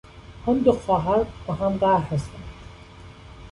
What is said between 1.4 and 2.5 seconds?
با هم قهر هستند.